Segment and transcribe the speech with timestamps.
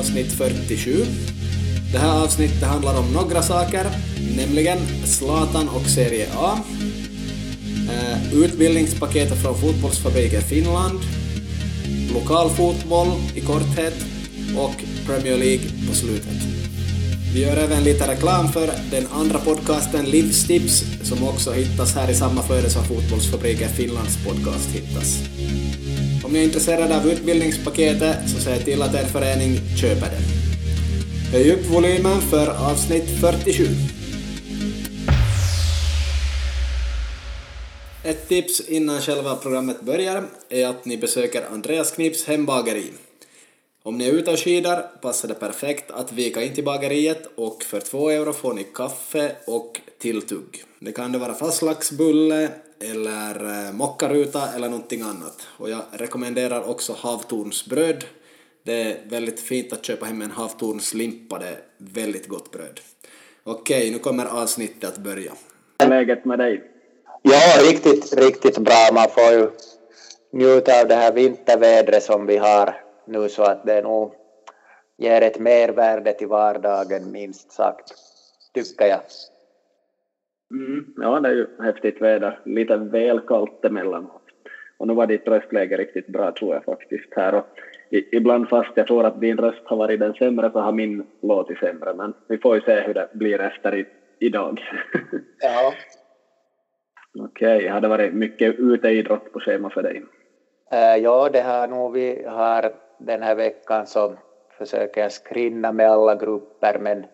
[0.00, 1.04] avsnitt 47.
[1.92, 3.86] Det här avsnittet handlar om några saker,
[4.36, 6.58] nämligen Zlatan och Serie A,
[7.90, 11.00] eh, utbildningspaketet från Fotbollsfabriken Finland,
[12.14, 13.94] lokal fotboll i korthet
[14.56, 14.74] och
[15.06, 16.42] Premier League på slutet.
[17.34, 22.14] Vi gör även lite reklam för den andra podcasten Livstips som också hittas här i
[22.14, 25.18] samma flöde som Fotbollsfabriken Finlands podcast hittas.
[26.24, 30.22] Om ni är intresserade av utbildningspaketet så se till att er förening köper det.
[31.32, 33.64] Höj upp volymen för avsnitt 47.
[38.04, 42.92] Ett tips innan själva programmet börjar är att ni besöker Andreas Knips hembageri.
[43.82, 47.62] Om ni är ute och skidar passar det perfekt att vika in till bageriet och
[47.62, 50.64] för två euro får ni kaffe och tilltugg.
[50.78, 52.48] Det kan det vara fastlagsbulle,
[52.80, 55.46] eller eh, mockaruta eller någonting annat.
[55.58, 58.04] Och jag rekommenderar också havtornsbröd.
[58.62, 62.80] Det är väldigt fint att köpa hem en havtornslimpa, det är väldigt gott bröd.
[63.44, 65.32] Okej, nu kommer avsnittet att börja.
[65.88, 66.62] läget med dig?
[67.22, 68.88] Ja, riktigt, riktigt bra.
[68.94, 69.50] Man får ju
[70.32, 72.74] njuta av det här vintervädret som vi har
[73.06, 74.14] nu så att det nog
[74.98, 77.92] ger ett mervärde till vardagen minst sagt,
[78.54, 79.00] tycker jag.
[80.50, 82.38] Mm, ja, det är ju häftigt väder.
[82.44, 84.22] Lite väl kallt emellanåt.
[84.78, 87.34] Och nu var ditt röstläge riktigt bra tror jag faktiskt här.
[87.34, 87.46] Och
[87.90, 91.58] ibland fast jag tror att din röst har varit den sämre så har min låtit
[91.58, 91.94] sämre.
[91.94, 93.86] Men vi får ju se hur det blir efter i,
[94.18, 94.60] idag.
[95.42, 95.72] Ja.
[97.18, 100.02] Okej, okay, har det varit mycket uteidrott på schema för dig?
[100.72, 104.14] Uh, ja, det har nog vi har den här veckan så
[104.58, 107.04] försöker jag skrinna med alla grupper men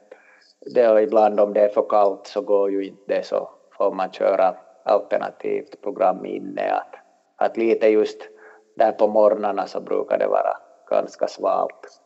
[0.74, 4.12] det är ibland om det är för kallt så går ju inte så får man
[4.12, 4.54] köra
[4.84, 6.70] alternativt program inne.
[6.70, 6.94] Att,
[7.36, 8.28] att lite just
[8.76, 10.56] där på morgnarna så brukar det vara
[10.90, 12.00] ganska svalt.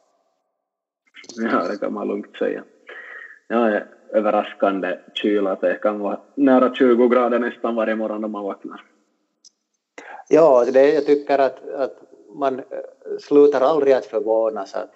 [1.36, 2.64] Ja, det kan man lugnt säga.
[3.48, 3.80] Ja,
[4.12, 5.54] överraskande kyla.
[5.54, 8.84] Det kan vara nära 20 grader nästan varje morgon när man vaknar.
[10.28, 11.96] Ja, det, jag tycker att, att
[12.34, 12.62] man
[13.20, 14.74] slutar aldrig att förvånas.
[14.74, 14.90] Att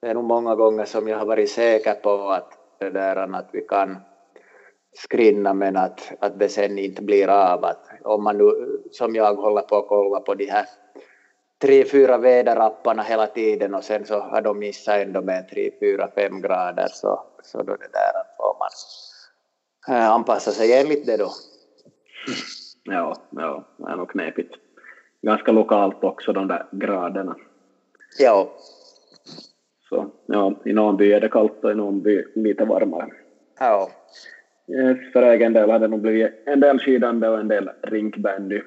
[0.00, 3.48] det är nog många gånger som jag har varit säker på att det där att
[3.52, 3.96] vi kan
[4.92, 7.64] skrinna men att, att det sen inte blir av.
[7.64, 10.66] Att om man nu, som jag håller på att kolla på de här
[11.62, 16.10] tre, fyra väderapparna hela tiden och sen så har de missat ändå med tre, fyra,
[16.14, 18.68] fem grader så, så då det där får man
[19.96, 21.30] äh, anpassa sig enligt det då.
[22.82, 24.54] Ja, ja, det är nog knepigt.
[25.22, 27.36] Ganska lokalt också de där graderna.
[28.18, 28.48] Ja.
[29.88, 33.10] Så ja, i någon by är det kallt och i någon by lite varmare.
[33.58, 33.88] Ja.
[35.12, 38.60] För egen del har det nog blivit en del skidande och en del rinkbandy.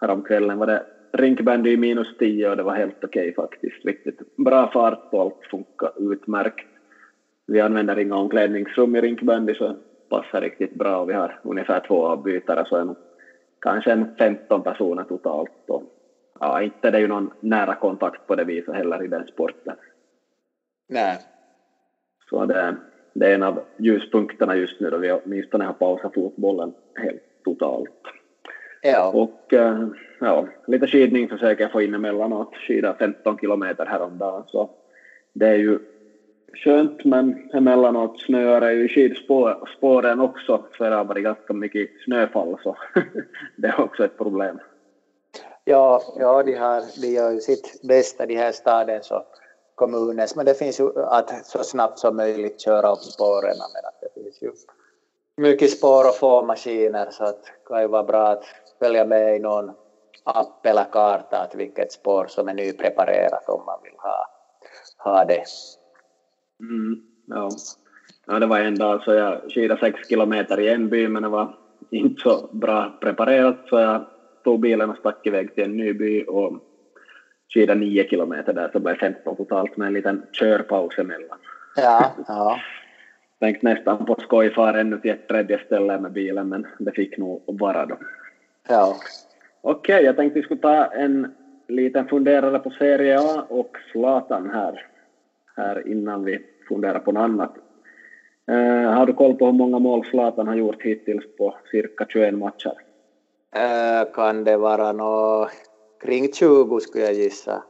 [0.00, 0.82] Häromkvällen var det
[1.12, 3.84] rinkbandy i minus 10 och det var helt okej okay, faktiskt.
[3.84, 6.66] Riktigt bra fart och allt funkar utmärkt.
[7.46, 9.76] Vi använder inga omklädningsrum i rinkbandy så
[10.08, 12.96] passar riktigt bra och vi har ungefär två avbytare så nog
[13.60, 15.64] kanske en 15 personer totalt.
[15.68, 15.82] Och,
[16.40, 19.76] ja, inte det är ju någon nära kontakt på det viset heller i den sporten.
[20.88, 21.18] Nej.
[22.30, 22.76] Så det,
[23.14, 28.00] det är en av ljuspunkterna just nu då vi åtminstone har pausat fotbollen helt totalt.
[28.82, 29.10] Ja.
[29.14, 29.54] Och
[30.20, 32.56] ja, lite skidning försöker jag få in emellanåt.
[32.56, 34.70] Skida 15 kilometer häromdagen så
[35.32, 35.78] det är ju
[36.64, 41.90] skönt men emellanåt snöar det ju i skidspåren också för det har varit ganska mycket
[42.04, 42.76] snöfall så
[43.56, 44.58] det är också ett problem.
[45.64, 49.26] Ja, ja de, har, de gör ju sitt bästa de här stadens och
[49.76, 54.00] kommunens men det finns ju att så snabbt som möjligt köra upp spåren men att
[54.00, 54.52] det finns ju
[55.36, 58.44] mycket spår och få maskiner så att det kan ju vara bra att
[58.78, 59.70] följa med i någon
[60.24, 64.28] app eller karta att vilket spår som är nypreparerat om man vill ha,
[64.98, 65.44] ha det.
[66.60, 67.50] Mm, ja.
[68.26, 71.28] ja, det var en dag så jag skidade sex kilometer i en by men det
[71.28, 71.58] var
[71.90, 74.06] inte så bra preparerat så jag
[74.44, 76.52] tog bilen och stack iväg till en ny by och
[77.54, 81.38] skidade nio kilometer där så blev 15 totalt med en liten körpaus emellan.
[81.76, 82.60] Ja, ja.
[83.40, 87.18] Tänkte nästan på skoj fara ännu till ett tredje ställe med bilen men det fick
[87.18, 87.96] nog vara då.
[88.68, 88.96] Ja.
[89.60, 91.34] Okej, okay, jag tänkte vi skulle ta en
[91.68, 94.86] liten funderare på Serie A och Zlatan här
[95.56, 96.38] här innan vi
[96.68, 97.54] funderar på något annat.
[98.50, 102.34] Uh, har du koll på hur många mål Zlatan har gjort hittills på cirka 21
[102.34, 102.72] matcher?
[103.56, 105.48] Uh, kan det vara nå
[106.00, 107.62] kring 20 skulle jag gissa.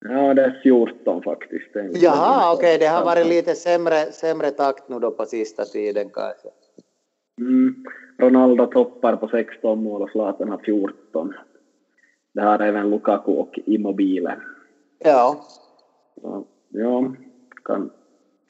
[0.00, 1.70] Ja, det är 14 faktiskt.
[2.02, 2.78] Jaha, okej, okay.
[2.78, 6.48] det har varit lite sämre, sämre takt nu då på sista tiden kanske.
[7.40, 7.84] Mm.
[8.18, 11.34] Ronaldo toppar på 16 mål och Zlatan har 14.
[12.32, 14.36] Det har även Lukaku och Immobile.
[14.98, 15.44] Ja,
[16.20, 17.14] Så, ja,
[17.64, 17.90] kan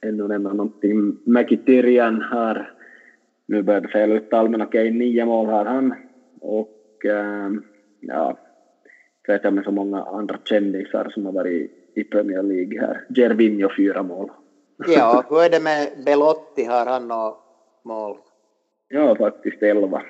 [0.01, 1.17] ännu nämna någonting.
[1.25, 2.75] Mäkitirian har
[3.47, 5.95] nu börjat fälla uttal, men okej, nio mål har han.
[6.41, 7.51] Och äh,
[8.01, 8.37] ja,
[9.27, 13.07] jag med så många andra kändisar som har varit i Premier League här.
[13.09, 14.31] Gervinho fyra mål.
[14.89, 17.39] Ja, hur är det med Belotti, har han något
[17.83, 18.17] mål?
[18.89, 20.03] Ja, faktiskt elva.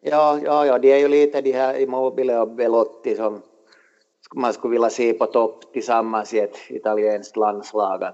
[0.00, 3.42] Ja, ja, ja, de är ju lite de här Immobile och Belotti som
[4.34, 8.04] man skulle vilja se på topp tillsammans i ett italienskt landslag.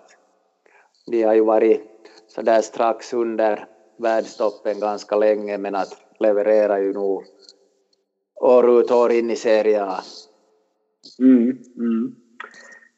[1.06, 1.82] De har ju varit
[2.26, 3.66] så där strax under
[3.96, 7.24] världstoppen ganska länge men att leverera ju nog
[8.40, 10.00] år ut år in i Serie A.
[11.19, 12.14] Mm, mm.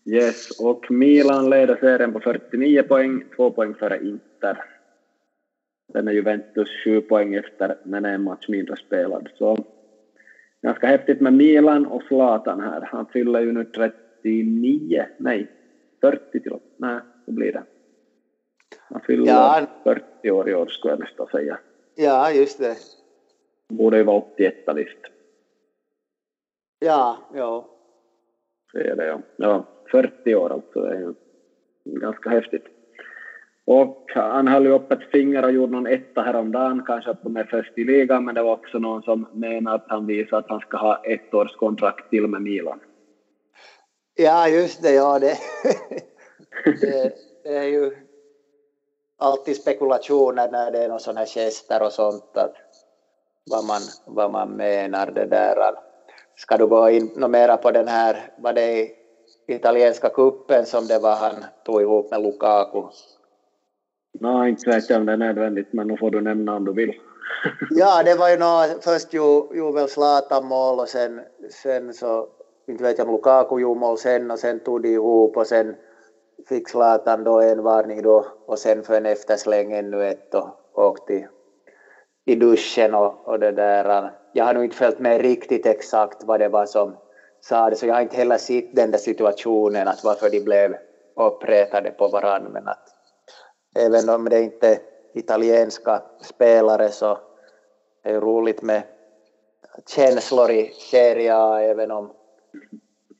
[0.05, 4.65] Yes, och Milan leder serien på 49 poäng, två poäng före Inter.
[5.93, 9.29] Sen är Juventus sju poäng efter, men en match mindre spelad.
[9.39, 9.65] Så
[10.63, 12.81] ganska häftigt med Milan och Zlatan här.
[12.81, 15.51] Han fyller ju nu 39, nej,
[16.01, 17.63] 40 till och Nej, vad blir det?
[18.79, 19.67] Han fyller ja.
[19.85, 21.59] 40 år i år skulle jag nästan säga.
[21.95, 22.77] Ja, just det.
[23.69, 25.13] Borde ju vara 81 visst.
[26.83, 27.69] Ja, ja.
[28.73, 29.21] Så är det ja.
[29.37, 30.81] Ja, 40 år alltså.
[30.81, 31.15] Det är ju
[32.01, 32.65] ganska häftigt.
[33.65, 37.37] Och han höll ju upp ett finger och gjorde någon etta häromdagen, kanske att de
[37.37, 40.51] är först i ligan, men det var också någon som menade att han visade att
[40.51, 42.81] han ska ha ett års kontrakt till med Milan.
[44.15, 45.37] Ja, just det, ja det,
[46.81, 47.13] det,
[47.43, 47.97] det är ju
[49.19, 52.55] alltid spekulationer när det är någon sån här gester och sånt, att
[53.51, 55.75] vad man, vad man menar det där.
[56.37, 58.91] Ska du gå in något mera på den här, vad det
[59.47, 62.83] italienska kuppen som det var han tog ihop med Lukaku?
[64.21, 66.73] Nej, inte vet jag om det är nödvändigt, men nu får du nämna om du
[66.73, 66.93] vill.
[67.71, 71.21] ja, det var ju nå, först gjorde väl Zlatan mål och sen,
[71.51, 72.29] sen så,
[72.69, 75.75] inte vet jag om Lukaku gjorde mål sen och sen tog de ihop och sen
[76.49, 81.29] fick Zlatan då en varning då och sen för en eftersläng ännu ett och åkte
[82.25, 84.13] i duschen och, och det där.
[84.33, 86.97] Jag har nog inte följt med riktigt exakt vad det var som
[87.41, 90.77] sades, så jag har inte heller sett den där situationen att varför de blev
[91.17, 92.89] uppretade på varandra, men att
[93.77, 94.79] även om det inte är
[95.15, 97.19] italienska spelare så
[98.03, 98.83] är det roligt med
[99.87, 102.13] känslor i Serie A, även om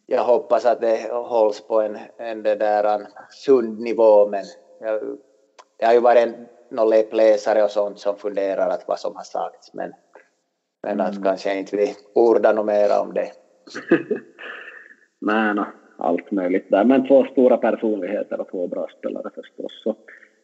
[0.07, 4.45] jag hoppas att det hålls på en, en det där, en sund nivå, men
[4.81, 5.19] jag,
[5.77, 6.35] det har ju varit
[6.69, 9.93] någon läppläsare och sånt som funderar att vad som har sagts, men,
[10.83, 11.23] men att mm.
[11.23, 13.31] kanske inte vi orda något mer om det.
[15.21, 15.65] Nej, no,
[15.97, 19.83] allt möjligt där, men två stora personligheter och två bra spelare förstås.
[19.83, 19.97] Så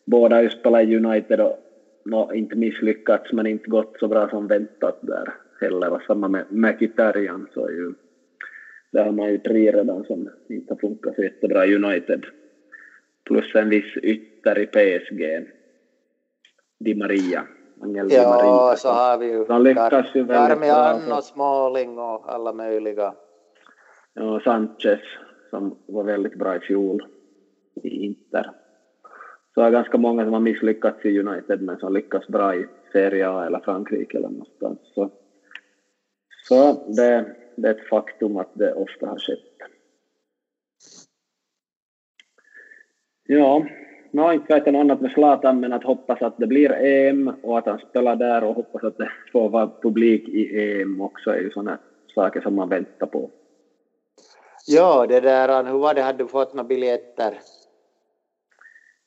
[0.05, 1.59] båda har ju spelat i United och
[2.05, 5.93] no, inte misslyckats men inte gått så bra som väntat där heller.
[5.93, 7.93] Och samma med Mkhitaryan så är ju,
[8.93, 12.27] där har man ju tre redan som inte har funkat så jättebra i United.
[13.25, 15.47] Plus en viss ytter i PSG,
[16.81, 17.47] Di Maria.
[17.83, 23.15] Angel ja, så har vi ju De lyckas ju Darmian och Smalling och alla möjliga.
[24.15, 25.01] Ja, Sanchez
[25.51, 27.07] som var väldigt bra i fjol
[27.83, 28.51] i Inter
[29.55, 33.29] så är ganska många som har misslyckats i United men som lyckas bra i Serie
[33.31, 34.79] A eller Frankrike eller någonstans.
[34.95, 35.11] Så,
[36.49, 39.71] så det, det är ett faktum att det ofta har skett.
[43.25, 43.67] Ja,
[44.17, 47.33] har inte vet jag något annat med Zlatan men att hoppas att det blir EM
[47.43, 51.31] och att han spelar där och hoppas att det får vara publik i EM också
[51.31, 51.79] är ju sådana
[52.15, 53.31] saker som man väntar på.
[54.67, 57.39] Ja, det där, hur var det, hade du fått några biljetter?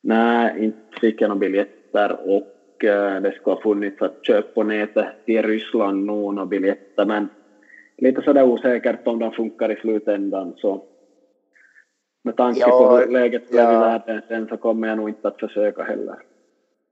[0.04, 4.64] Nej, inte fick jag några biljetter och eh, det skulle ha funnits att köpa på
[4.64, 7.30] nätet till Ryssland nu några biljetter men
[7.98, 10.84] lite sådär osäkert om de funkar i slutändan så
[12.24, 13.72] med tanke ja, på hur läget blev ja.
[13.72, 16.16] i världen sen så kommer jag nog inte att försöka heller.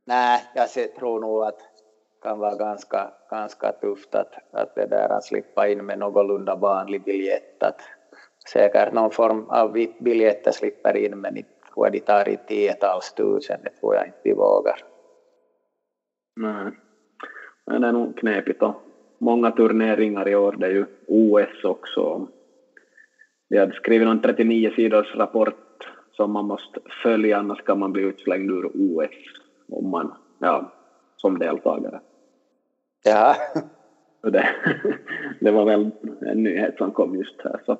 [0.05, 5.09] Nej, jag tror nog att det kan vara ganska, ganska tufft att, att det där
[5.09, 7.63] att slippa in med någorlunda vanlig biljett.
[7.63, 7.81] Att
[8.51, 13.59] säkert någon form av VIP-biljetter slipper in men inte tror de tar i tiotals tusen,
[13.63, 14.83] det tror jag inte vi vågar.
[16.35, 16.71] Nej,
[17.65, 18.75] men det är nog knepigt och
[19.17, 22.27] många turneringar i år, det är ju OS också.
[23.49, 28.03] Vi hade skrivit någon 39 sidors rapport som man måste följa, annars kan man bli
[28.03, 29.09] utslängd ur OS
[29.69, 30.71] om man, ja,
[31.15, 31.99] som deltagare.
[33.05, 33.35] Ja.
[34.21, 34.49] det,
[35.39, 35.89] det var väl
[36.21, 37.61] en nyhet som kom just här.
[37.65, 37.77] Så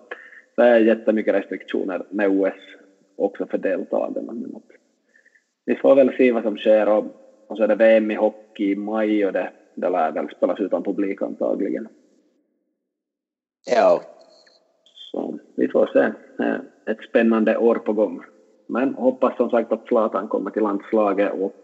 [0.56, 2.54] det är jättemycket restriktioner med OS
[3.16, 4.34] också för deltagarna.
[4.34, 4.62] Men
[5.66, 7.06] vi får väl se vad som sker och,
[7.48, 10.60] och så är det VM i hockey i maj och det, det lär väl spelas
[10.60, 11.88] utan publik antagligen.
[13.76, 14.02] Ja.
[15.12, 16.12] Så vi får se.
[16.92, 18.24] Ett spännande år på gång.
[18.68, 21.56] Men hoppas som sagt att Zlatan kommer till landslaget och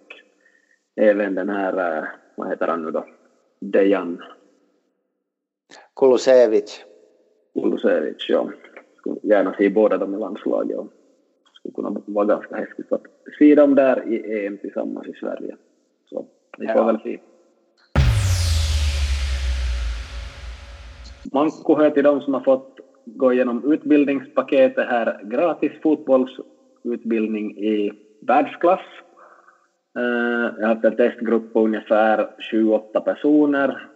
[0.95, 3.05] även den här, eh, vad heter han nu då,
[3.59, 4.21] Dejan?
[5.95, 6.83] Kulusevich.
[7.53, 8.49] Kulusevich, ja.
[8.97, 10.87] Skulle gärna se båda dem i landslaget och
[11.53, 13.03] skulle kunna vara ganska häftigt att
[13.39, 15.55] se dem där i EM tillsammans i Sverige.
[16.09, 16.25] Så
[16.57, 16.85] vi får ja.
[16.85, 17.19] väl se.
[21.33, 22.74] Manko hör till de som har fått
[23.05, 28.79] gå igenom utbildningspaketet här, gratis fotbollsutbildning i världsklass.
[29.97, 33.87] Eh, jag har haft en testgrupp på ungefär 28 personer,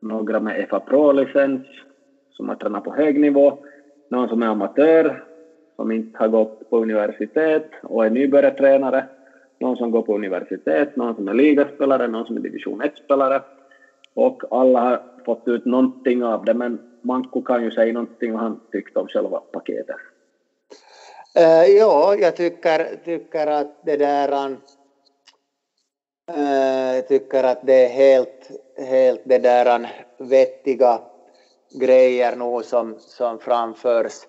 [0.00, 1.62] några med FA Pro-licens
[2.30, 3.58] som har tränat på hög nivå,
[4.10, 5.24] någon som är amatör
[5.76, 9.04] som inte har gått på universitet och är nybörjartränare,
[9.60, 13.42] någon som går på universitet, någon som är ligaspelare, någon som är division 1-spelare
[14.14, 18.42] och alla har fått ut någonting av det men Manko kan ju säga någonting vad
[18.42, 19.96] han tyckte om själva paketet.
[21.38, 24.56] Uh, äh, ja, jag tycker, tycker att det där uh,
[26.96, 31.00] äh, tycker att det är helt, helt det där vettiga
[31.80, 34.26] grejer nu som, som framförs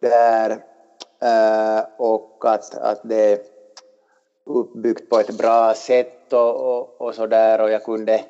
[0.00, 0.50] där.
[1.22, 3.38] Uh, och att, att det är
[4.46, 8.24] uppbyggt på ett bra sätt och, och, och så där och jag kunde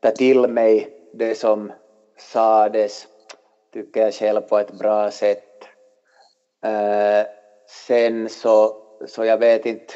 [0.00, 1.72] ta till mig det som
[2.18, 3.06] sades
[3.74, 5.38] tycker jag själv på ett bra sätt.
[7.86, 8.76] Sen så,
[9.06, 9.94] så jag vet inte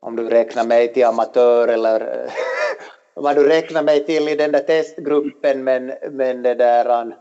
[0.00, 2.30] om du räknar mig till amatör eller
[3.14, 7.14] vad du räknar mig till i den där testgruppen men, men det där um,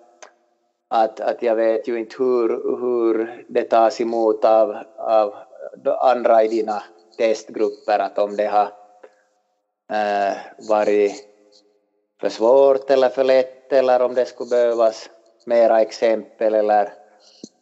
[0.90, 2.50] att, att jag vet ju inte hur,
[2.80, 5.36] hur det tas emot av, av
[6.00, 6.84] andra i dina
[7.18, 8.70] testgrupper, att om det har
[9.92, 10.38] äh,
[10.70, 11.12] varit
[12.22, 15.10] för svårt eller för lätt eller om det skulle behövas
[15.46, 16.90] mera exempel eller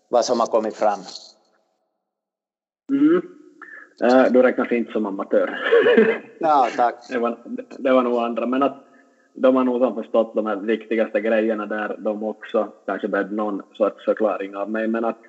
[0.09, 0.99] vad som har kommit fram?
[2.91, 3.21] Mm.
[4.03, 5.59] Äh, du räknas inte som amatör.
[6.39, 6.95] ja, tack.
[7.09, 7.37] det, var,
[7.77, 8.85] det var nog andra, men att
[9.33, 13.61] de har nog som förstått de här viktigaste grejerna där de också kanske behövde någon
[13.73, 15.19] sorts förklaring av mig, men att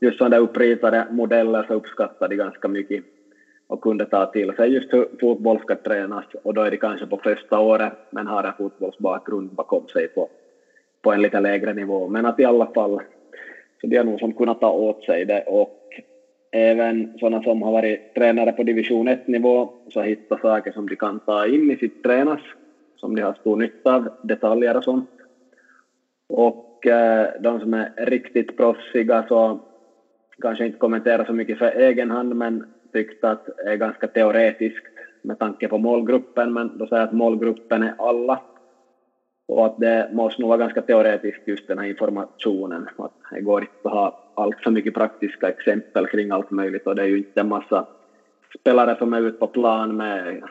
[0.00, 3.04] just sådana där uppritade modeller så uppskattar de ganska mycket
[3.66, 7.06] och kunde ta till sig just hur fotboll ska tränas och då är det kanske
[7.06, 10.28] på första året men har en fotbollsbakgrund bakom sig på
[11.02, 12.08] på en lite lägre nivå.
[12.08, 13.00] Men att i alla fall,
[13.80, 15.78] så de har nog som kunnat ta åt sig det och
[16.52, 21.20] även sådana som har varit tränare på division 1-nivå så hittar saker som de kan
[21.20, 22.40] ta in i sitt tränas,
[22.96, 25.10] som de har stor nytta av, detaljer och sånt.
[26.28, 29.60] Och eh, de som är riktigt proffsiga så
[30.42, 34.86] kanske inte kommenterar så mycket för egen hand men tyckte att det är ganska teoretiskt
[35.22, 38.40] med tanke på målgruppen men då säger jag att målgruppen är alla
[39.48, 42.88] och att det måste nog vara ganska teoretiskt just den här informationen.
[42.96, 46.94] Att det går inte att ha allt för mycket praktiska exempel kring allt möjligt och
[46.94, 47.86] det är ju inte en massa
[48.60, 50.42] spelare som är ute på plan med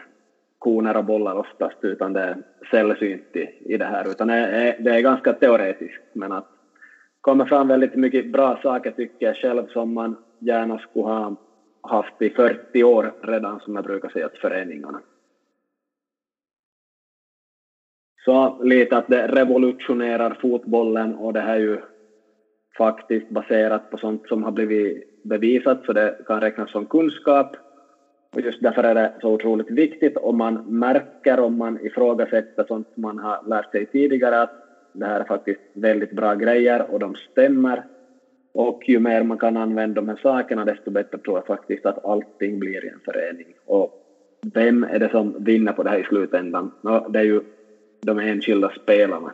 [0.60, 2.38] koner och bollar oftast utan det är
[2.72, 6.48] sällsynt i, i det här utan det är, det är ganska teoretiskt men att
[7.22, 11.36] kommer fram väldigt mycket bra saker tycker jag själv som man gärna skulle ha
[11.82, 15.02] haft i 40 år redan som jag brukar säga till föreningarna.
[18.26, 21.80] Så lite att det revolutionerar fotbollen och det här är ju
[22.78, 27.56] faktiskt baserat på sånt som har blivit bevisat så det kan räknas som kunskap.
[28.36, 32.88] Och just därför är det så otroligt viktigt om man märker, om man ifrågasätter sånt
[32.96, 34.52] man har lärt sig tidigare att
[34.94, 37.84] det här är faktiskt väldigt bra grejer och de stämmer.
[38.54, 42.06] Och ju mer man kan använda de här sakerna desto bättre tror jag faktiskt att
[42.06, 43.54] allting blir i en förening.
[43.66, 43.90] Och
[44.54, 46.72] vem är det som vinner på det här i slutändan?
[46.82, 47.42] No, det är ju
[48.02, 49.34] de enskilda spelarna.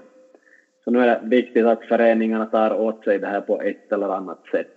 [0.83, 4.09] Så nu är det viktigt att föreningarna tar åt sig det här på ett eller
[4.09, 4.73] annat sätt.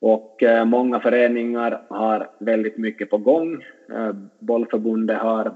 [0.00, 3.64] Och eh, många föreningar har väldigt mycket på gång.
[3.92, 5.54] Eh, Bollförbundet har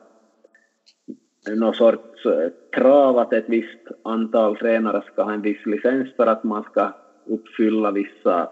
[1.56, 6.26] någon sorts eh, krav att ett visst antal tränare ska ha en viss licens för
[6.26, 6.92] att man ska
[7.26, 8.48] uppfylla vissa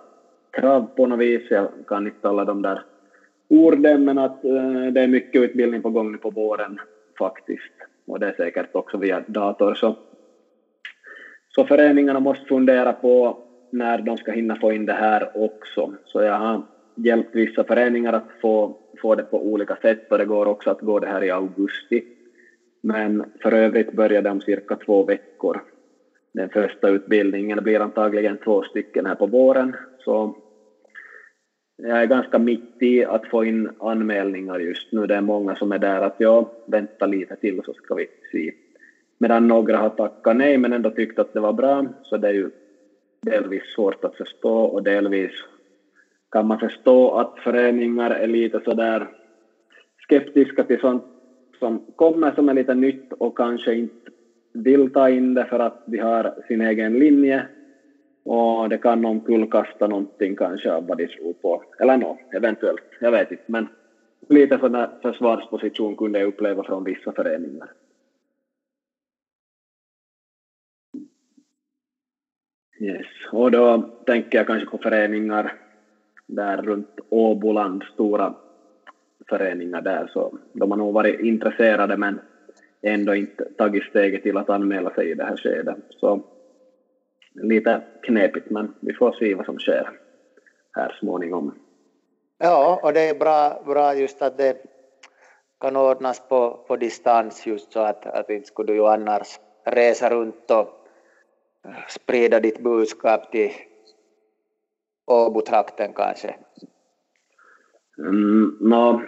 [0.50, 1.42] krav på något vis.
[1.50, 2.82] Jag kan inte alla de där
[3.48, 4.42] orden, men att
[4.92, 6.80] det är mycket utbildning på gång nu på våren
[7.18, 7.72] faktiskt
[8.10, 9.74] och det är säkert också via dator.
[9.74, 9.96] Så,
[11.48, 15.94] så föreningarna måste fundera på när de ska hinna få in det här också.
[16.04, 16.62] Så jag har
[16.96, 20.80] hjälpt vissa föreningar att få, få det på olika sätt och det går också att
[20.80, 22.02] gå det här i augusti.
[22.82, 25.62] Men för övrigt börjar det om cirka två veckor.
[26.34, 29.76] Den första utbildningen blir antagligen två stycken här på våren.
[29.98, 30.34] Så
[31.82, 35.06] jag är ganska mitt i att få in anmälningar just nu.
[35.06, 38.52] Det är många som är där att jag väntar lite till så ska vi se.
[39.18, 42.32] Medan några har tackat nej men ändå tyckt att det var bra, så det är
[42.32, 42.50] ju
[43.26, 45.32] delvis svårt att förstå och delvis
[46.30, 49.08] kan man förstå att föreningar är lite sådär
[50.02, 51.04] skeptiska till sånt
[51.58, 54.10] som kommer som är lite nytt och kanske inte
[54.52, 57.48] vill ta in det för att de har sin egen linje
[58.28, 61.62] och det kan omkullkasta någonting kanske av vad de tror på.
[61.78, 63.42] Eller nå, eventuellt, jag vet inte.
[63.46, 63.68] Men
[64.28, 67.72] lite sån här försvarsposition kunde jag uppleva från vissa föreningar.
[72.80, 75.52] Yes, och då tänker jag kanske på föreningar
[76.26, 78.34] där runt Åboland, stora
[79.28, 82.20] föreningar där, så de har nog varit intresserade men
[82.82, 85.76] ändå inte tagit steget till att anmäla sig i det här skedet.
[85.88, 86.22] Så
[87.42, 89.90] lite knepigt, men vi får se vad som sker
[90.72, 91.54] här småningom.
[92.38, 94.56] Ja, och det är bra, bra just att det
[95.60, 100.10] kan ordnas på, på distans just så att, att inte skulle du ju annars resa
[100.10, 100.68] runt och
[101.88, 103.50] sprida ditt budskap till
[105.06, 106.34] Åbo-trakten kanske?
[107.98, 109.02] Mm, no,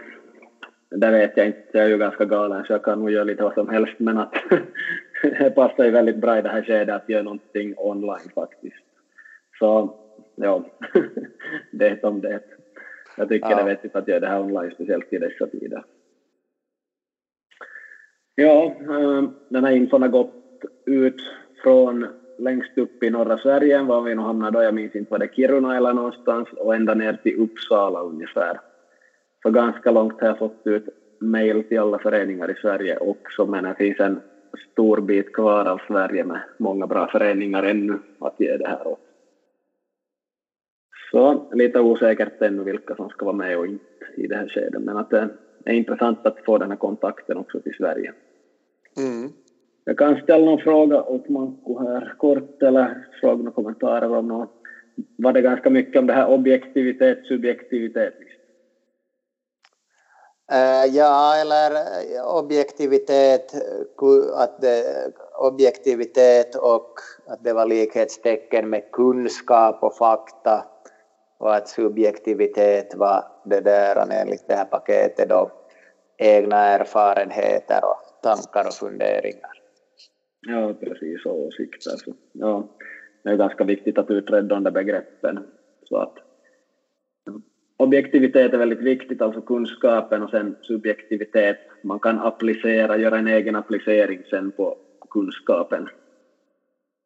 [0.91, 1.69] det vet jag inte.
[1.73, 4.19] Jag är ju ganska galen så jag kan nog göra lite vad som helst men
[4.19, 4.35] att
[5.23, 8.85] det passar ju väldigt bra i det här skedet att göra någonting online faktiskt.
[9.59, 9.97] Så
[10.35, 10.65] ja,
[11.71, 12.41] det om det.
[13.17, 13.57] Jag tycker ja.
[13.57, 15.85] det är vettigt att göra det här online, speciellt i dessa tider.
[18.35, 21.23] Ja, eh, den här infon har gått ut
[21.63, 22.07] från
[22.39, 25.35] längst upp i norra Sverige, var vi nu hamnade då, jag minns inte var det
[25.35, 28.61] Kiruna eller någonstans, och ända ner till Uppsala ungefär.
[29.43, 30.89] Så ganska långt har jag fått ut
[31.21, 34.21] mejl till alla föreningar i Sverige också, men det finns en
[34.73, 39.01] stor bit kvar av Sverige med många bra föreningar ännu att ge det här åt.
[41.11, 43.85] Så lite osäkert ännu vilka som ska vara med och inte
[44.17, 45.29] i det här skedet, men att det
[45.65, 48.13] är intressant att få den här kontakten också till Sverige.
[48.99, 49.33] Mm.
[49.85, 54.53] Jag kan ställa någon fråga åt Manko här kort eller fråga några kommentarer om något.
[55.17, 58.15] Var det ganska mycket om det här objektivitet, subjektivitet?
[60.53, 63.55] Eh, ja, eller eh, objektivitet,
[64.35, 66.95] att det, objektivitet och
[67.27, 70.65] att det var likhetstecken med kunskap och fakta
[71.39, 75.51] och att subjektivitet var det där enligt det här paketet då
[76.19, 79.51] egna erfarenheter och tankar och funderingar.
[80.41, 81.91] Ja, precis, och åsikter.
[81.91, 82.69] Så, ja,
[83.23, 85.47] det är ganska viktigt att utreda de där begreppen.
[85.89, 86.15] Så att,
[87.81, 91.59] objektivitet är väldigt viktigt, alltså kunskapen och sen subjektivitet.
[91.83, 94.77] Man kan applicera, göra en egen applicering sen på
[95.11, 95.89] kunskapen.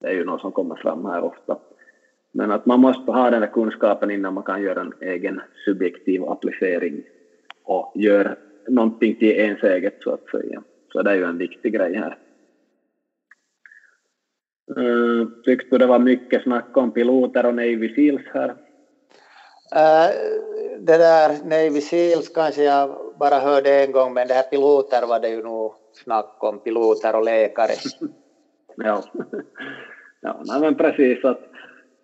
[0.00, 1.58] Det är ju något som kommer fram här ofta.
[2.32, 6.24] Men att man måste ha den där kunskapen innan man kan göra en egen subjektiv
[6.24, 7.02] applicering
[7.64, 8.36] och göra
[8.68, 10.62] någonting till ens eget så att säga.
[10.92, 12.18] Så det är ju en viktig grej här.
[14.78, 18.54] Uh, tyckte det var mycket snack om piloter och Navy Seals här?
[19.74, 20.10] Äh,
[20.78, 25.20] det där Navy Seals kanske jag bara hörde en gång, men det här piloter var
[25.20, 27.72] det ju nog snack om, piloter och läkare.
[28.76, 29.02] ja,
[30.20, 31.40] ja nej, men precis att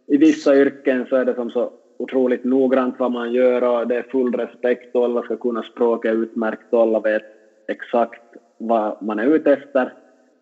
[0.07, 3.97] i vissa yrken så är det som så otroligt noggrant vad man gör och det
[3.97, 7.23] är full respekt och alla ska kunna språket utmärkt och alla vet
[7.69, 8.23] exakt
[8.59, 9.95] vad man är ute efter.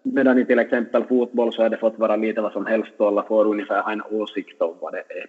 [0.03, 3.07] Medan i till exempel fotboll så har det fått vara lite vad som helst och
[3.07, 5.27] alla får ungefär ha en åsikt om vad det är.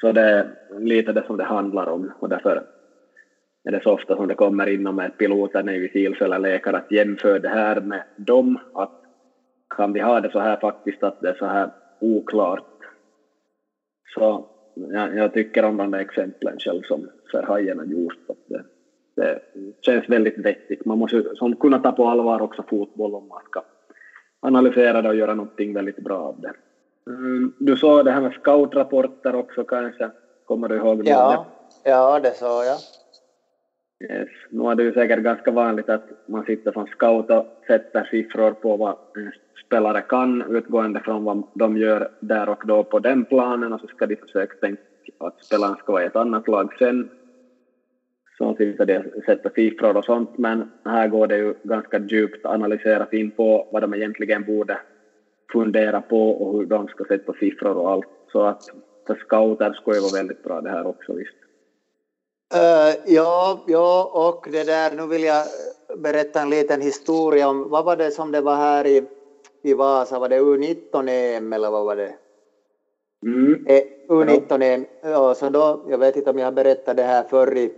[0.00, 0.46] Så det är
[0.78, 2.62] lite det som det handlar om och därför
[3.64, 6.90] är det så ofta som det kommer inom ett piloter, Navy Seals eller läkare att
[6.90, 8.90] jämföra det här med dem, att
[9.76, 12.64] kan vi ha det så här faktiskt att det är så här oklart.
[14.14, 17.08] Så jag, jag tycker om de där exemplen själv som
[17.44, 18.18] hajen har gjort.
[18.28, 18.64] Att det,
[19.16, 19.38] det
[19.80, 20.84] känns väldigt vettigt.
[20.84, 23.62] Man måste som, kunna ta på allvar också fotboll om man ska
[24.40, 26.52] analysera det och göra någonting väldigt bra av det.
[27.10, 30.10] Mm, du sa det här med scoutrapporter också kanske?
[30.44, 31.46] Kommer du ihåg ja,
[31.84, 31.90] det?
[31.90, 32.78] Ja, det sa jag.
[34.10, 34.28] Yes.
[34.50, 38.50] Nu är det ju säkert ganska vanligt att man sitter som scout och sätter siffror
[38.50, 39.32] på vad en
[39.66, 43.86] spelare kan utgående från vad de gör där och då på den planen och så
[43.86, 44.82] ska de försöka tänka
[45.18, 47.10] att spelaren ska vara i ett annat lag sen
[48.38, 52.46] som sitter de och sätter siffror och sånt, men här går det ju ganska djupt
[52.46, 54.78] analyserat in på vad de egentligen borde
[55.54, 58.06] fundera på och hur de ska sätta siffror och allt.
[58.32, 58.62] Så att
[59.06, 61.36] för scouter skulle vara väldigt bra det här också visst.
[62.54, 65.44] Uh, ja, ja, och det där, nu vill jag
[65.98, 69.04] berätta en liten historia om, vad var det som det var här i,
[69.62, 72.14] i Vasa, var det U19-EM eller vad var det?
[73.26, 73.66] Mm.
[73.66, 77.56] Eh, U19-EM, ja, så då, jag vet inte om jag har berättat det här förr
[77.56, 77.72] i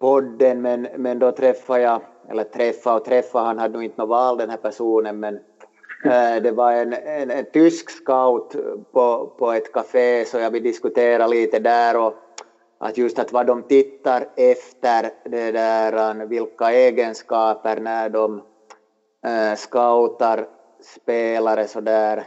[0.00, 4.08] podden, men, men då träffade jag, eller träffa och träffa, han hade nog inte något
[4.08, 5.38] val den här personen, men
[6.06, 8.56] Eh, det var en, en, en, tysk scout
[8.92, 12.14] på, på ett café, så jag vill diskutera lite där och
[12.78, 18.42] att just att vad de tittar efter, det där, vilka egenskaper när de
[19.26, 20.46] äh, scoutar
[20.80, 22.24] spelare så där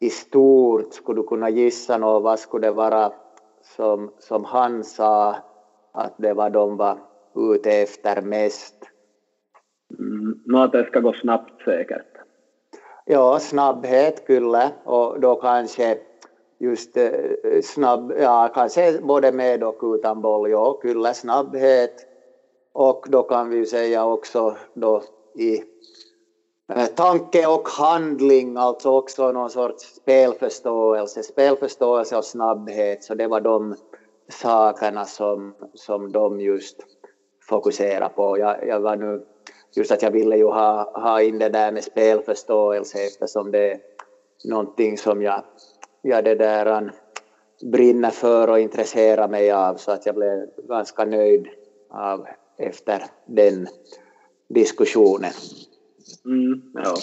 [0.00, 3.12] i stort, skulle du kunna gissa något, vad skulle det vara
[3.62, 5.36] som, som han sa
[5.92, 6.98] att det var de var
[7.34, 8.74] ute efter mest?
[9.98, 12.13] Mm, att det ska gå snabbt säkert.
[13.06, 14.72] Ja, snabbhet kyllä.
[14.84, 15.98] Och då kanske
[16.58, 16.96] just
[17.62, 22.06] snabb, ja kanske både med och utan boll, ja kyllä snabbhet
[22.72, 25.02] och då kan vi säga också då
[25.34, 25.62] i.
[26.72, 33.40] Eh, Tanke och handling, alltså också någon sorts spelförståelse, spelförståelse och snabbhet, så det var
[33.40, 33.74] de
[34.28, 36.76] sakerna som, som de just
[37.48, 38.38] fokuserade på.
[38.38, 39.26] Jag, jag var nu
[39.76, 43.78] just att jag ville ju ha, ha in det där med spelförståelse eftersom det är
[44.44, 45.44] någonting som jag,
[46.02, 46.92] jag det där
[47.62, 51.48] brinner för och intresserar mig av så att jag blev ganska nöjd
[51.90, 52.26] av
[52.58, 53.66] efter den
[54.48, 55.32] diskussionen.
[56.24, 56.94] Mm, ja.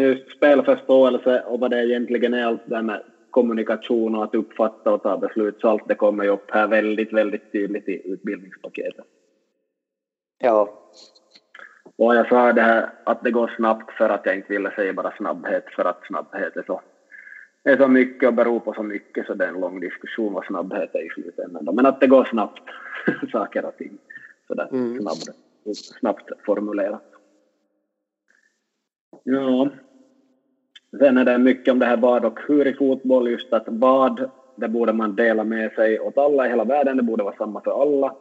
[0.00, 4.92] Just spelförståelse och vad det egentligen är, allt det där med kommunikation och att uppfatta
[4.92, 9.04] och ta beslut, så allt det kommer ju upp här väldigt, väldigt tydligt i utbildningspaketet.
[10.38, 10.88] Ja,
[12.02, 14.92] och jag sa det här att det går snabbt för att jag inte ville säga
[14.92, 16.80] bara snabbhet för att snabbhet är så,
[17.64, 20.44] är så mycket och beror på så mycket så det är en lång diskussion vad
[20.44, 21.74] snabbhet är i slutändan.
[21.74, 22.62] Men att det går snabbt,
[23.32, 23.98] saker och ting.
[24.46, 25.00] Sådär mm.
[25.00, 25.28] snabbt,
[26.00, 27.04] snabbt formulerat.
[29.22, 29.68] Ja.
[30.98, 34.30] Sen är det mycket om det här vad och hur i fotboll, just att vad,
[34.56, 37.60] det borde man dela med sig åt alla i hela världen, det borde vara samma
[37.60, 38.14] för alla.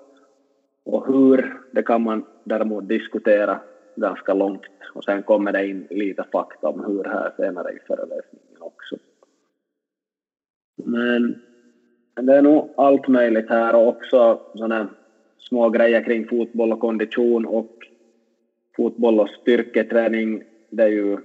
[0.84, 3.60] Och hur, det kan man däremot diskutera
[3.96, 4.62] ganska långt
[4.94, 8.96] och sen kommer det in lite fakta om hur här senare i föreläsningen också.
[10.84, 11.42] Men
[12.22, 14.90] det är nog allt möjligt här och också sådana
[15.38, 17.78] små grejer kring fotboll och kondition och
[18.76, 20.44] fotboll och styrketräning.
[20.70, 21.18] Det är ju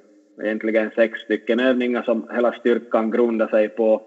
[0.43, 4.03] egentligen sex stycken övningar som hela styrkan grundar sig på.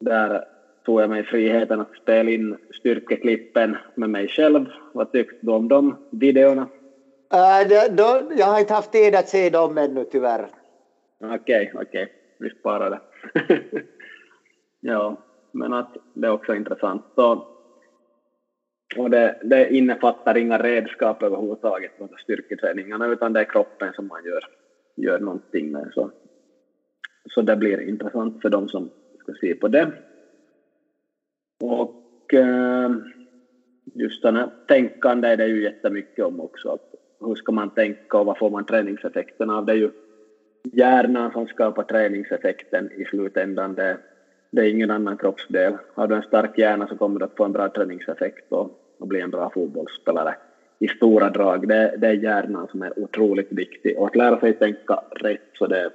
[0.00, 0.44] Där
[0.84, 4.66] tog jag mig friheten att spela in styrkeklippen med mig själv.
[4.92, 6.68] Vad tyckte du om de videorna?
[7.32, 10.48] Äh, det, då, jag har inte haft tid att se dem ännu tyvärr.
[11.20, 12.02] Okej, okay, okej.
[12.02, 12.08] Okay.
[12.38, 13.00] Vi sparar det.
[14.80, 15.16] ja,
[15.52, 17.04] men att det är också intressant.
[17.14, 17.46] Så,
[18.96, 24.24] och det, det innefattar inga redskap överhuvudtaget, de styrketräningarna, utan det är kroppen som man
[24.24, 24.44] gör,
[24.96, 25.90] gör någonting med.
[25.94, 26.10] Så,
[27.34, 29.92] så det blir intressant för dem som ska se på det.
[31.60, 32.90] Och eh,
[33.94, 36.68] just den här tänkande är det ju jättemycket om också.
[36.68, 39.66] Att hur ska man tänka och vad får man träningseffekten av?
[39.66, 39.90] Det är ju
[40.72, 43.74] hjärnan som skapar träningseffekten i slutändan.
[43.74, 43.98] Det,
[44.50, 45.76] det är ingen annan kroppsdel.
[45.94, 49.06] Har du en stark hjärna så kommer du att få en bra träningseffekt och, och
[49.06, 50.34] bli en bra fotbollsspelare
[50.78, 51.68] i stora drag.
[51.68, 55.66] Det, det är hjärnan som är otroligt viktig och att lära sig tänka rätt så
[55.66, 55.90] det,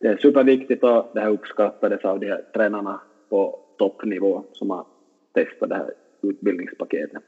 [0.00, 4.86] det är superviktigt och det här uppskattades av de här tränarna på toppnivå som har
[5.34, 5.90] testat det här
[6.22, 7.22] utbildningspaketet.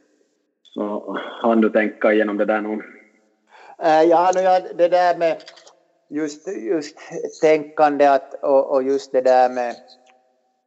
[0.62, 2.82] Så hann du tänka igenom det där någon?
[3.82, 4.32] Äh, ja,
[4.74, 5.42] det där med
[6.08, 6.96] just, just
[7.40, 9.74] tänkande att, och, och just det där med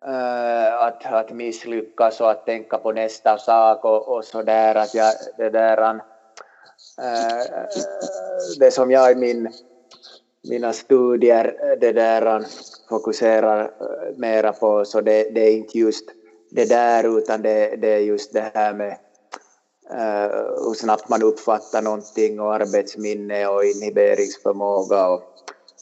[0.05, 4.93] äh, att, att misslyckas och att tänka på nästa sak och, och så där att
[4.93, 5.99] jag, det där äh,
[8.59, 9.53] det som jag i min,
[10.49, 12.45] mina studier det där äh,
[12.89, 16.05] fokuserar äh, mera på så det, det är inte just
[16.51, 18.97] det där utan det, det är just det här med
[19.89, 20.29] Eh,
[20.65, 25.23] hur snabbt man uppfattar någonting och arbetsminne och inhiberingsförmåga och,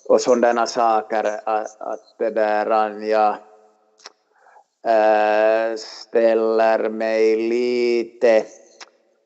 [0.09, 1.23] och sådana saker.
[1.43, 3.35] Att, att det där jag
[4.87, 8.45] uh, eh, ställer mig lite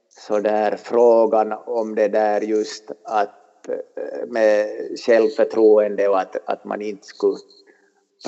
[0.09, 4.67] så där frågan om det där just att eh, med
[5.05, 7.37] självförtroende och att, att man inte skulle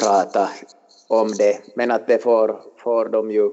[0.02, 0.50] prata
[1.08, 1.60] om det.
[1.76, 3.52] Men att det får, får de ju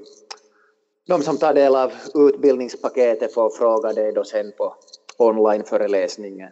[1.07, 4.75] de som tar del av utbildningspaketet får fråga dig då sen på
[5.17, 6.49] onlineföreläsningen.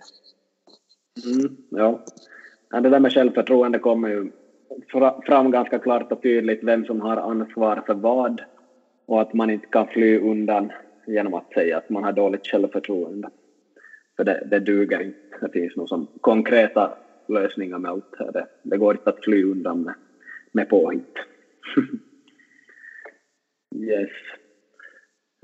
[1.25, 2.03] Mm, ja.
[2.69, 4.31] ja, det där med självförtroende kommer ju
[5.25, 8.41] fram ganska klart och tydligt vem som har ansvar för vad
[9.05, 10.71] och att man inte kan fly undan
[11.07, 13.29] genom att säga att man har dåligt självförtroende.
[14.17, 15.19] För det, det duger inte.
[15.41, 18.31] Det finns nog som konkreta lösningar med allt här.
[18.31, 19.93] Det, det går inte att fly undan med,
[20.51, 21.13] med påhitt.
[23.75, 24.09] yes.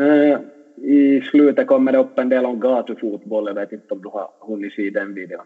[0.02, 0.40] Eh,
[0.76, 3.48] I slutet kommer det upp en del om gatufotboll.
[3.48, 5.46] Jag vet inte om du har hunnit se den videon.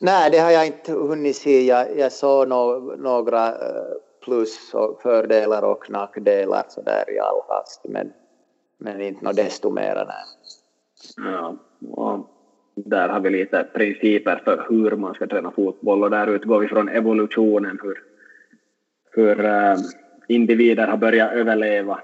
[0.00, 1.66] Nej, det har jag inte hunnit se.
[1.66, 3.92] Jag, jag såg no, några eh,
[4.24, 8.12] plus och fördelar och nackdelar så där i all hast, men,
[8.78, 10.08] men inte något desto mera.
[11.16, 12.28] Ja,
[12.74, 16.68] där har vi lite principer för hur man ska träna fotboll och där utgår vi
[16.68, 18.02] från evolutionen, hur,
[19.10, 19.76] hur äh,
[20.28, 22.00] individer har börjat överleva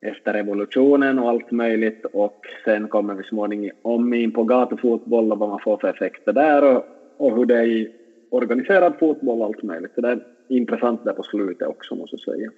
[0.00, 5.48] efter revolutionen och allt möjligt och sen kommer vi småningom in på gatufotboll och vad
[5.48, 6.84] man får för effekter där och,
[7.16, 7.92] och hur det är i
[8.30, 9.94] organiserad fotboll och allt möjligt.
[9.94, 12.50] Så det är intressant där på slutet också måste jag säga.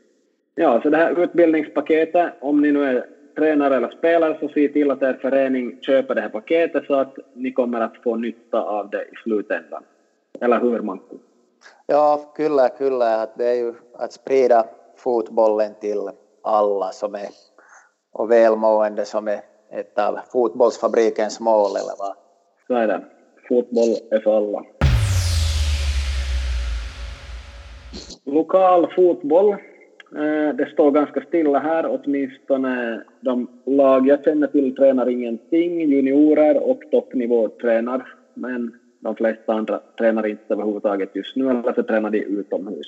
[0.55, 4.91] Ja, så det här utbildningspaketet, om ni nu är tränare eller spelare så se till
[4.91, 8.91] att er förening köper det här paketet så att ni kommer att få nytta av
[8.91, 9.83] det i slutändan.
[10.41, 11.17] Eller hur Manko?
[11.87, 13.27] Ja, kyllä, kyllä.
[13.39, 14.65] Det är ju att sprida
[14.97, 16.11] fotbollen till
[16.43, 17.29] alla som är
[18.13, 19.41] och välmående som är
[19.73, 22.17] ett av fotbollsfabrikens mål eller vad?
[22.67, 23.05] Så är det.
[23.49, 24.65] Fotboll är för alla.
[28.25, 29.57] Lokal fotboll.
[30.17, 36.71] Eh, det står ganska stilla här, åtminstone de lag jag känner till tränar ingenting, juniorer
[36.71, 42.11] och toppnivå tränar, men de flesta andra tränar inte överhuvudtaget just nu, eller så tränar
[42.11, 42.87] de utomhus.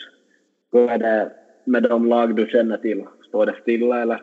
[0.73, 1.31] Hur är det
[1.65, 3.05] med de lag du känner till?
[3.33, 4.23] Står det stilla eller?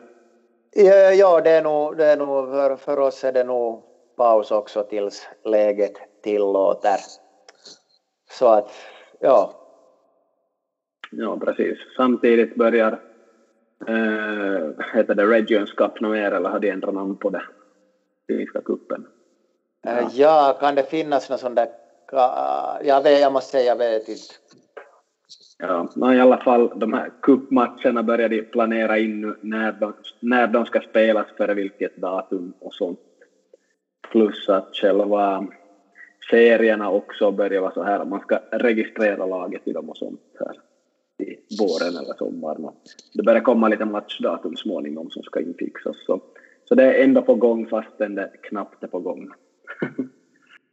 [1.14, 3.82] Ja, det är nog, det är nog för, för oss är det nog
[4.16, 5.92] paus också tills läget
[6.22, 6.96] tillåter.
[8.30, 8.70] Så att,
[9.20, 9.52] ja.
[11.10, 11.78] Ja, precis.
[11.96, 12.92] Samtidigt börjar
[13.88, 17.42] äh, heter det Regions Cup mer eller har de ändrat namn på det?
[18.26, 19.06] Finska kuppen.
[19.82, 20.10] Ja.
[20.12, 21.68] ja, kan det finnas någon sån där...
[22.82, 24.34] Jag, vet, jag måste säga, jag vet inte.
[25.60, 30.46] Ja, i alla fall de här cupmatcherna börjar de planera in nu när de, när
[30.46, 32.98] de ska spelas, för vilket datum och sånt.
[34.12, 35.46] Plus att själva
[36.30, 40.56] serierna också börjar vara så här, man ska registrera laget i dem och sånt här
[41.26, 42.74] i våren eller sommaren.
[43.14, 45.96] Det börjar komma lite matchdatum småningom som ska infixas.
[46.06, 46.20] Så,
[46.68, 49.30] så det är ändå på gång fastän det knappt är på gång.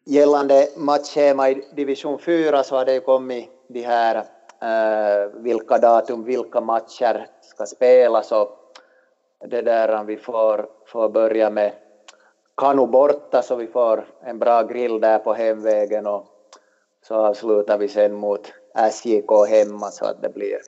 [0.06, 4.24] Gällande matchschema i division 4 så har det ju kommit de här
[4.62, 8.50] Eh, vilka datum, vilka matcher ska spelas och
[9.46, 11.72] det där vi får, får börja med
[12.58, 16.26] Kanu borta så vi får en bra grill där på hemvägen och
[17.08, 18.54] så avslutar vi sen mot
[18.92, 20.60] SJK hemma så att det blir,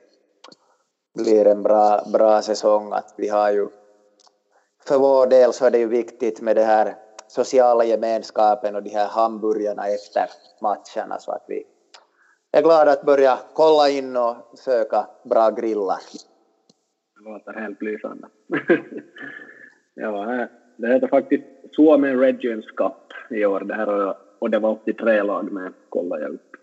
[1.14, 2.92] blir en bra, bra säsong.
[2.92, 3.68] Att vi har ju,
[4.84, 6.96] för vår del så är det ju viktigt med det här
[7.28, 11.66] sociala gemenskapen och de här hamburgarna efter matcherna så att vi
[12.52, 16.00] är glad att börja kolla in och söka bra grillar.
[17.16, 18.28] Det låter helt lysande.
[19.94, 25.22] ja, det heter faktiskt Suomen Regions Cup i år det här och det var 83
[25.22, 26.56] lag med, kollar jag upp.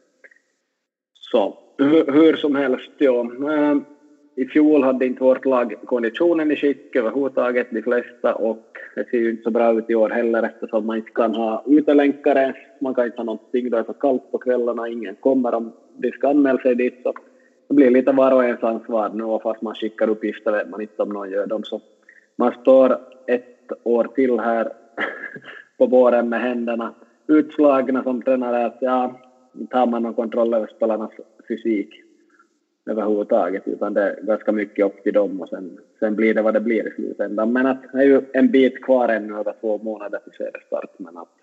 [1.13, 3.21] Så hur, hur som helst, ja.
[3.51, 3.85] Ehm,
[4.37, 9.17] i fjol hade inte vårt lag konditionen i skick överhuvudtaget, de flesta, och det ser
[9.17, 12.93] ju inte så bra ut i år heller eftersom man inte kan ha utelänkare, man
[12.93, 15.55] kan inte ha någonting, då det är så kallt på kvällarna, ingen kommer.
[15.55, 17.13] Om de ska anmäla sig dit, så
[17.67, 20.81] det blir lite var och ens ansvar nu, och fast man skickar uppgifter vet man
[20.81, 21.81] inte om någon gör dem, så
[22.35, 22.97] man står
[23.27, 24.71] ett år till här
[25.77, 26.93] på våren med händerna
[27.27, 29.19] utslagna som tränare att ja,
[29.69, 31.11] tar man någon kontroll över spelarnas
[31.47, 32.06] fysik
[32.89, 36.53] överhuvudtaget, utan det är ganska mycket upp till dem och sen, sen blir det vad
[36.53, 37.53] det blir i slutändan.
[37.53, 41.17] Men att det är ju en bit kvar ännu, över två månader till seriestart, men
[41.17, 41.33] att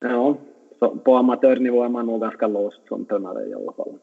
[0.00, 0.36] ja,
[0.78, 3.98] så på amatörnivå är man nog ganska låst som tränare i alla fall.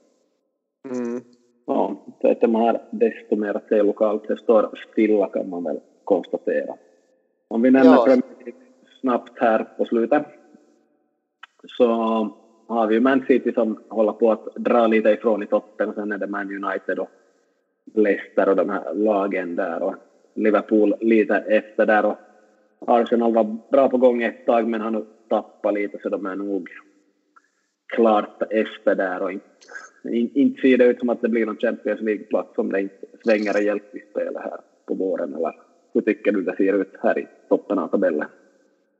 [0.90, 1.22] Mm.
[1.66, 5.64] Ja, så att man har desto mer att säga lokalt, det står stilla kan man
[5.64, 6.74] väl konstatera.
[7.48, 8.22] Om vi nämner ja.
[9.02, 10.26] snabbt här på slutet,
[11.78, 11.88] så
[12.68, 15.96] har vi ju Man City som håller på att dra lite ifrån i toppen och
[15.96, 17.10] sen är det Man United och
[17.94, 19.96] Leicester och de här lagen där och
[20.36, 22.18] Liverpool lite efter där och
[22.88, 26.36] Arsenal var bra på gång ett tag men har nu tappat lite så de är
[26.36, 26.70] nog
[27.96, 29.46] klart efter där och inte,
[30.40, 33.54] inte ser det ut som att det blir någon Champions League-plats om det inte svänger
[33.54, 35.54] rejält i spelet här på våren eller
[35.94, 38.28] hur tycker du det ser ut här i toppen av tabellen?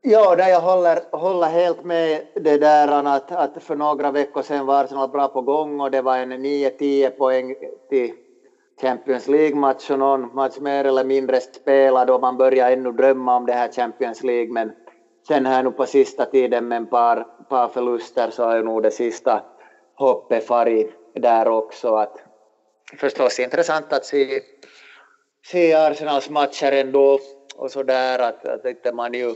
[0.00, 4.66] Ja, där jag håller, håller helt med det där att, att för några veckor sedan
[4.66, 7.54] var Arsenal bra på gång och det var en 9-10 poäng
[7.90, 8.12] till
[8.80, 13.46] Champions League-match och någon match mer eller mindre spelad och man börjar ännu drömma om
[13.46, 14.72] det här Champions League men
[15.28, 18.82] sen här nu på sista tiden med en par, par förluster så har ju nog
[18.82, 19.42] det sista
[19.94, 21.94] hoppet farit där också.
[21.94, 22.22] Att
[23.00, 24.40] förstås intressant att se,
[25.46, 27.18] se Arsenals matcher ändå
[27.56, 29.34] och så där att, att inte man ju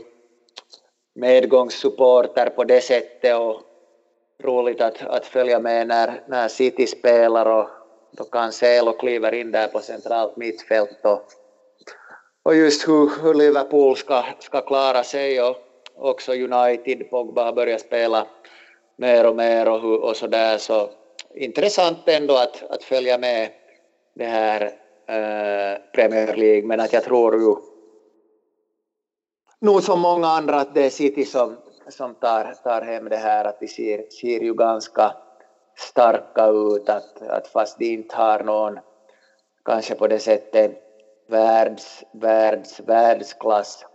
[1.15, 3.61] medgångssupporter på det sättet och,
[4.43, 7.69] roligt att, att följa med när, när City spelar och
[8.11, 11.21] då Cancelo kliver in där på centralt mittfält och,
[12.43, 15.55] och just hur, hur Liverpool ska, ska klara sig och
[15.95, 18.27] också United, Pogba har börjat spela
[18.97, 20.57] mer och mer och, och så där.
[20.57, 20.89] Så
[21.35, 23.49] intressant ändå att, att följa med
[24.15, 24.61] det här
[25.07, 27.72] eh, Premier League men att jag tror ju
[29.63, 31.57] nog som många andra att det är City som,
[31.89, 35.15] som tar, tar hem det här att de ser, ser ju ganska
[35.75, 38.79] starka ut att, att fast de inte har någon
[39.65, 40.71] kanske på det sättet
[41.29, 43.85] världs, världs, världsklass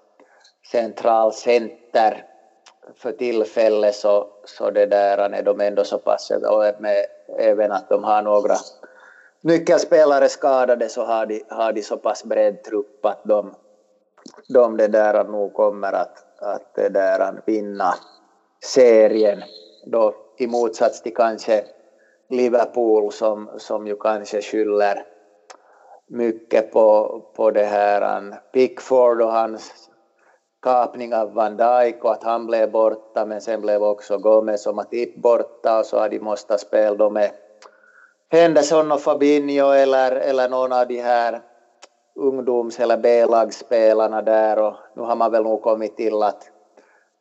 [0.72, 2.24] central center
[2.96, 7.06] för tillfället så, så det där är de ändå så pass och med
[7.38, 8.56] även att de har några
[9.40, 13.54] nyckelspelare skadade så har de, har de så pass bred trupp att de,
[14.48, 17.94] de det där nog kommer att, att det där vinna
[18.64, 19.42] serien
[19.86, 21.64] då i motsats till kanske
[22.28, 25.04] Liverpool som, som ju kanske skyller
[26.08, 29.88] mycket på, på det här Pickford och hans
[30.62, 34.74] kapning av Van Dijk och att han blev borta men sen blev också Gomez och
[34.74, 37.30] Matip borta och så har de måste spela med
[38.30, 41.40] Henderson och Fabinho eller, eller någon av de här
[42.18, 46.50] ungdoms eller B-lagsspelarna där och nu har man väl nog kommit till att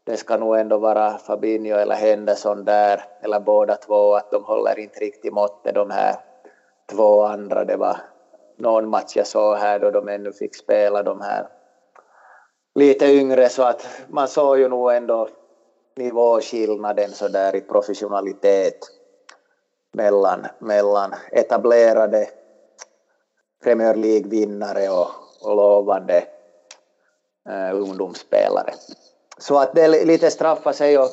[0.04, 4.80] det ska nog ändå vara Fabinho eller Henderson där eller båda två att de håller
[4.80, 6.16] inte riktigt måttet de här
[6.92, 7.66] två andra.
[7.66, 7.98] Det var
[8.58, 11.48] någon match jag såg här då de ännu fick spela de här
[12.76, 15.28] lite yngre så att man såg ju nog ändå
[15.96, 18.78] nivåskillnaden så där i professionalitet
[19.94, 22.28] mellan, mellan etablerade
[23.64, 25.08] Premier League-vinnare och,
[25.42, 26.24] och lovande
[27.50, 28.74] eh, ungdomsspelare.
[29.38, 31.10] Så att det lite straffar sig och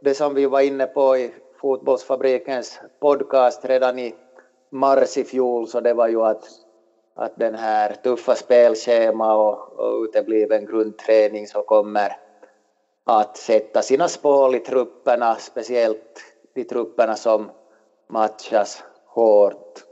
[0.00, 4.14] det som vi var inne på i Fotbollsfabrikens podcast redan i
[4.70, 6.44] mars i fjol så det var ju att
[7.18, 12.16] att den här tuffa spelschema och, och utebliven grundträning så kommer
[13.04, 16.20] att sätta sina spår i trupperna, speciellt
[16.54, 17.50] de trupperna som
[18.08, 19.84] matchas hårt.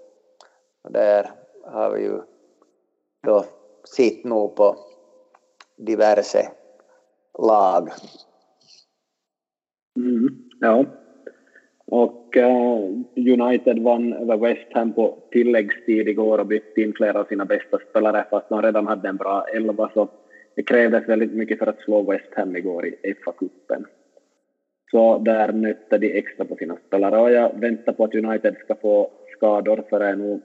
[0.84, 1.30] Och där
[1.66, 2.20] har vi ju
[3.22, 3.44] då
[3.84, 4.76] sitt nog på
[5.76, 6.48] diverse
[7.38, 7.88] lag.
[9.96, 10.28] Mm,
[10.60, 10.84] ja.
[11.86, 17.24] Och uh, United vann över West Ham på tilläggstid igår och bytte in flera av
[17.24, 20.08] sina bästa spelare fast de redan hade en bra elva så
[20.54, 23.84] det krävdes väldigt mycket för att slå West Ham igår i FA-cupen.
[24.90, 28.74] Så där nötte de extra på sina spelare och jag väntar på att United ska
[28.74, 30.42] få skador för det är nog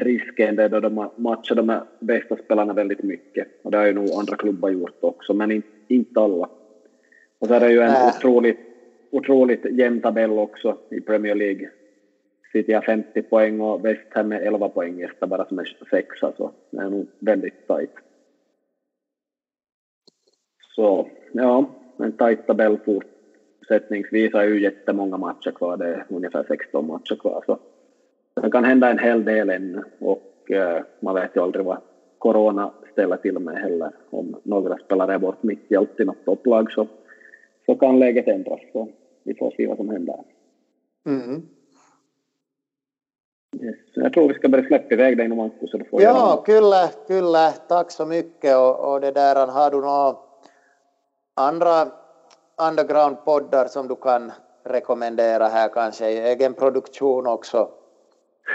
[0.00, 3.92] risken det då de matchar de här bästa spelarna väldigt mycket och det har ju
[3.92, 6.48] nog andra klubbar gjort också men inte alla.
[7.38, 8.58] Och så är det ju en otroligt
[9.10, 11.70] otroligt jämn tabell också i Premier League.
[12.52, 16.32] City har 50 poäng och West Ham är 11 poäng efter bara som är sexa,
[16.36, 17.94] så det är nog väldigt tajt.
[20.74, 26.86] Så ja, en tajt tabell fortsättningsvis är ju jättemånga matcher kvar, det är ungefär 16
[26.86, 27.42] matcher kvar.
[27.46, 27.58] Så
[28.42, 31.78] det kan hända en hel del ännu och eh, man vet ju aldrig vad
[32.18, 33.90] corona ställer till med heller.
[34.10, 36.86] Om några spelare är bort mitt i allt i något topplag så,
[37.66, 38.60] så kan läget ändras.
[38.72, 38.88] Så
[39.22, 40.16] vi får se vad som händer.
[41.06, 41.42] Mm.
[43.60, 43.76] Yes.
[43.94, 45.70] Jag tror vi ska börja släppa iväg dig nu Markus.
[45.90, 47.50] Ja, kyllä, kyllä.
[47.68, 48.56] Tack så mycket.
[48.56, 50.16] Och, och det där, har du några
[51.34, 51.92] andra
[52.68, 54.32] underground-poddar som du kan
[54.64, 57.68] rekommendera här kanske egen produktion också?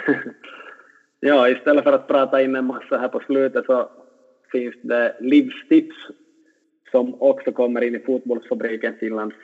[1.19, 3.89] ja, istället för att prata in en massa här på slutet så
[4.51, 5.95] finns det livstips
[6.91, 9.35] som också kommer in i Fotbollsfabriken Finlands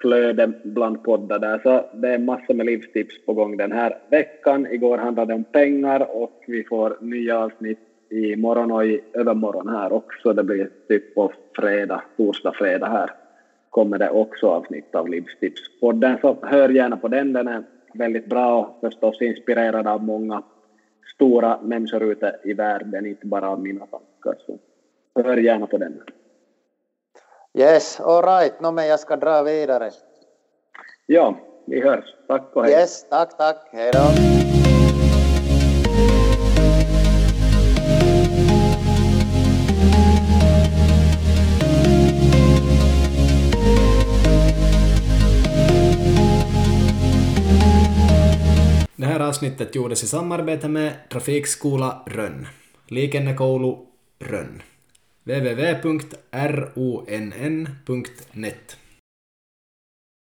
[0.00, 4.66] flöde bland poddar där, så det är massor med livstips på gång den här veckan.
[4.70, 7.78] Igår handlade det om pengar och vi får nya avsnitt
[8.08, 10.32] i morgon och i övermorgon här också.
[10.32, 13.10] Det blir typ på fredag, torsdag, fredag här
[13.70, 16.18] kommer det också avsnitt av Livstipspodden.
[16.20, 17.32] så hör gärna på den.
[17.32, 17.62] Den är
[17.94, 20.42] väldigt bra och förstås inspirerad av många
[21.14, 24.42] stora människor ute i världen, inte bara av mina tankar.
[24.46, 24.58] Så
[25.22, 26.02] hör gärna på den.
[27.58, 28.60] Yes, all right.
[28.60, 29.90] No, men jag ska dra vidare.
[31.06, 31.36] Ja,
[31.66, 32.04] vi hörs.
[32.26, 32.72] Tack och hej.
[32.72, 33.68] Yes, tack, tack.
[33.72, 34.33] Hej då.
[49.34, 52.46] Avsnittet gjordes i samarbete med Trafikskola Rönn.
[52.88, 53.76] Liikennekoulu
[54.20, 54.62] Rönn
[55.24, 56.04] www.ronn.net